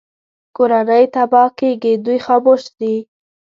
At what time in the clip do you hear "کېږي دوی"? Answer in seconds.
1.59-2.17